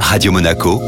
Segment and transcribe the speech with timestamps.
[0.00, 0.80] Radio Monaco,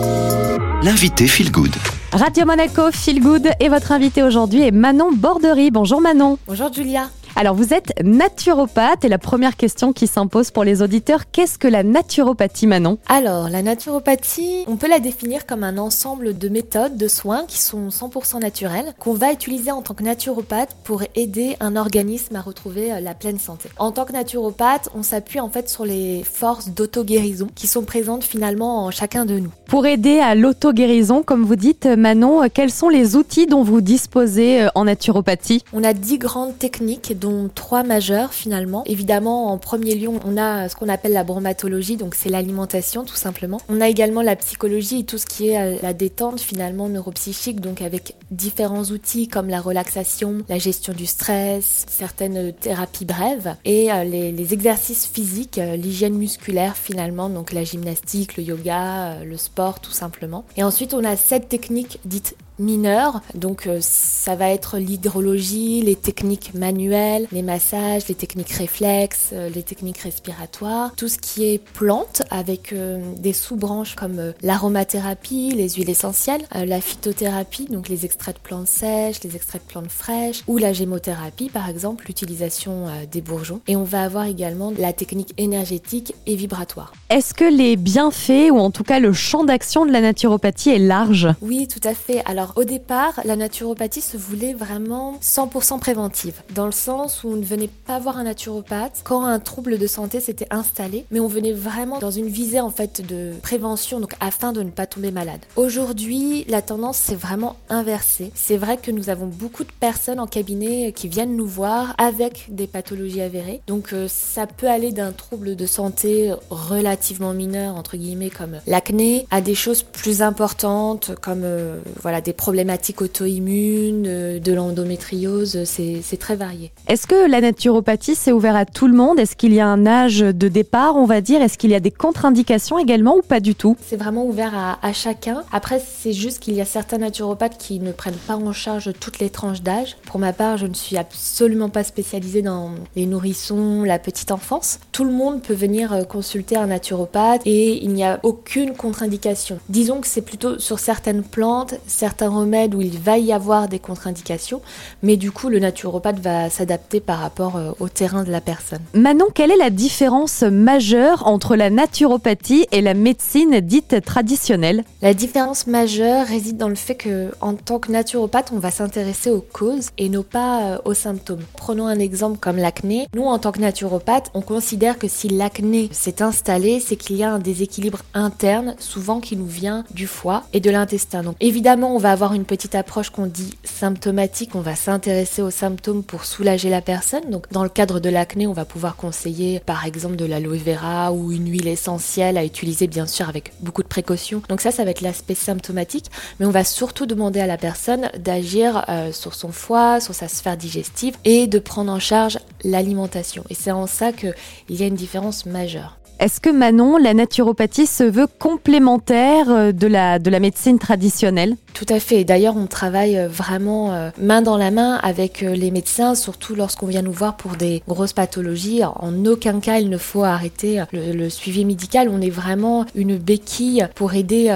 [0.82, 1.74] l'invité Feel Good.
[2.12, 5.70] Radio Monaco, Feel Good et votre invité aujourd'hui est Manon Bordery.
[5.70, 6.38] Bonjour Manon.
[6.46, 7.10] Bonjour Julia.
[7.40, 11.68] Alors vous êtes naturopathe et la première question qui s'impose pour les auditeurs, qu'est-ce que
[11.68, 12.98] la naturopathie Manon?
[13.06, 17.58] Alors la naturopathie, on peut la définir comme un ensemble de méthodes de soins qui
[17.58, 22.40] sont 100% naturelles, qu'on va utiliser en tant que naturopathe pour aider un organisme à
[22.40, 23.68] retrouver euh, la pleine santé.
[23.78, 28.24] En tant que naturopathe, on s'appuie en fait sur les forces d'auto-guérison qui sont présentes
[28.24, 29.52] finalement en chacun de nous.
[29.68, 34.62] Pour aider à l'auto-guérison, comme vous dites Manon, quels sont les outils dont vous disposez
[34.62, 35.62] euh, en naturopathie?
[35.74, 38.82] On a dix grandes techniques dont trois majeurs finalement.
[38.86, 43.14] Évidemment, en premier lieu, on a ce qu'on appelle la bromatologie, donc c'est l'alimentation tout
[43.14, 43.60] simplement.
[43.68, 47.60] On a également la psychologie et tout ce qui est euh, la détente finalement neuropsychique,
[47.60, 53.92] donc avec différents outils comme la relaxation, la gestion du stress, certaines thérapies brèves et
[53.92, 59.92] euh, les, exercices physiques, l'hygiène musculaire finalement, donc la gymnastique, le yoga, le sport tout
[59.92, 60.44] simplement.
[60.56, 63.20] Et ensuite, on a cette technique dite mineurs.
[63.34, 69.48] Donc euh, ça va être l'hydrologie, les techniques manuelles, les massages, les techniques réflexes, euh,
[69.48, 75.70] les techniques respiratoires, tout ce qui est plantes avec euh, des sous-branches comme l'aromathérapie, les
[75.70, 80.42] huiles essentielles, la phytothérapie, donc les extraits de plantes sèches, les extraits de plantes fraîches,
[80.46, 83.60] ou la gémothérapie par exemple, l'utilisation des bourgeons.
[83.66, 86.92] Et on va avoir également la technique énergétique et vibratoire.
[87.10, 90.78] Est-ce que les bienfaits, ou en tout cas le champ d'action de la naturopathie est
[90.78, 91.28] large?
[91.40, 92.22] Oui, tout à fait.
[92.24, 97.36] Alors au départ, la naturopathie se voulait vraiment 100% préventive, dans le sens où on
[97.36, 101.28] ne venait pas voir un naturopathe quand un trouble de santé s'était installé, mais on
[101.28, 105.10] venait vraiment dans une visée en fait de prévention, donc afin de ne pas tomber
[105.10, 105.40] malade.
[105.56, 108.32] Aujourd'hui, la tendance s'est vraiment inversée.
[108.34, 112.46] C'est vrai que nous avons beaucoup de personnes en cabinet qui viennent nous voir avec
[112.48, 117.96] des pathologies avérées, donc euh, ça peut aller d'un trouble de santé relativement mineur entre
[117.96, 124.38] guillemets comme l'acné à des choses plus importantes comme euh, voilà des problématiques auto-immunes, euh,
[124.38, 126.70] de l'endométriose, c'est très varié.
[126.86, 129.18] Est-ce que la naturopathie, c'est ouvert à tout le monde?
[129.18, 131.42] Est-ce qu'il y a un âge de départ, on va dire?
[131.42, 133.76] Est-ce qu'il y a des contre-indications également ou pas du tout?
[133.84, 135.42] C'est vraiment ouvert à, à chacun.
[135.52, 139.18] Après, c'est juste qu'il y a certains naturopathes qui ne prennent pas en charge toutes
[139.18, 139.96] les tranches d'âge.
[140.06, 144.78] Pour ma part, je ne suis absolument pas spécialisée dans les nourrissons, la petite enfance.
[144.92, 149.58] Tout le monde peut venir euh, consulter un naturopathe et il n'y a aucune contre-indication.
[149.68, 151.74] Disons que c'est plutôt sur certaines plantes,
[152.18, 154.60] certains remède où il va y avoir des contre-indications,
[155.04, 158.80] mais du coup le naturopathe va s'adapter par rapport euh, au terrain de la personne.
[158.92, 164.82] Manon, quelle est la différence majeure entre la naturopathie et la médecine dite traditionnelle?
[165.00, 169.30] La différence majeure réside dans le fait que en tant que naturopathe, on va s'intéresser
[169.30, 171.42] aux causes et non pas euh, aux symptômes.
[171.56, 173.06] Prenons un exemple comme l'acné.
[173.14, 177.22] Nous, en tant que naturopathe, on considère que si l'acné s'est installé, c'est qu'il y
[177.22, 181.22] a un déséquilibre interne, souvent qui nous vient du foie et de l'intestin.
[181.22, 185.50] Donc évidemment, on va avoir une petite approche qu'on dit symptomatique, on va s'intéresser aux
[185.50, 187.30] symptômes pour soulager la personne.
[187.30, 191.12] Donc dans le cadre de l'acné, on va pouvoir conseiller par exemple de l'aloe vera
[191.12, 194.42] ou une huile essentielle à utiliser bien sûr avec beaucoup de précautions.
[194.48, 196.10] Donc ça, ça va être l'aspect symptomatique,
[196.40, 200.28] mais on va surtout demander à la personne d'agir euh, sur son foie, sur sa
[200.28, 203.44] sphère digestive et de prendre en charge l'alimentation.
[203.50, 204.34] Et c'est en ça qu'il
[204.70, 205.98] y a une différence majeure.
[206.20, 211.54] Est-ce que Manon, la naturopathie se veut complémentaire euh, de la, de la médecine traditionnelle?
[211.74, 212.24] Tout à fait.
[212.24, 216.86] D'ailleurs, on travaille euh, vraiment euh, main dans la main avec les médecins, surtout lorsqu'on
[216.86, 218.82] vient nous voir pour des grosses pathologies.
[218.84, 222.08] En aucun cas, il ne faut arrêter le, suivi médical.
[222.10, 224.48] On est vraiment une béquille pour aider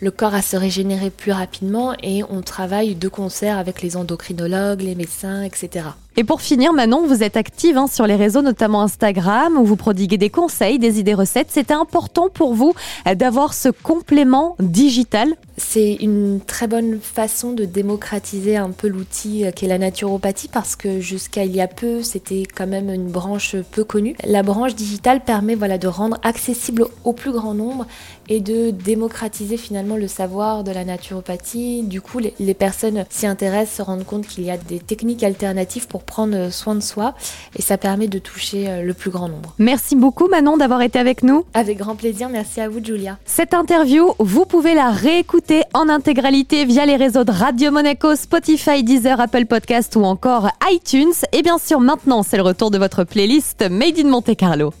[0.00, 4.82] le corps à se régénérer plus rapidement et on travaille de concert avec les endocrinologues,
[4.82, 5.86] les médecins, etc.
[6.16, 9.76] Et pour finir, Manon, vous êtes active hein, sur les réseaux, notamment Instagram, où vous
[9.76, 11.48] prodiguez des conseils, des idées recettes.
[11.50, 12.74] C'était important pour vous
[13.06, 19.46] euh, d'avoir ce complément digital C'est une très bonne façon de démocratiser un peu l'outil
[19.46, 23.08] euh, qu'est la naturopathie parce que jusqu'à il y a peu, c'était quand même une
[23.08, 24.14] branche peu connue.
[24.24, 27.86] La branche digitale permet de rendre accessible au plus grand nombre
[28.32, 31.82] et de démocratiser finalement le savoir de la naturopathie.
[31.82, 35.22] Du coup, les, les personnes s'y intéressent, se rendent compte qu'il y a des techniques
[35.22, 37.12] alternatives pour prendre soin de soi
[37.58, 39.54] et ça permet de toucher euh, le plus grand nombre.
[39.58, 41.44] Merci beaucoup Manon d'avoir été avec nous.
[41.52, 43.18] Avec grand plaisir, merci à vous Julia.
[43.26, 48.82] Cette interview, vous pouvez la réécouter en intégralité via les réseaux de Radio Monaco, Spotify,
[48.82, 51.12] Deezer, Apple Podcast ou encore iTunes.
[51.32, 54.70] Et bien sûr, maintenant, c'est le retour de votre playlist Made in Monte Carlo.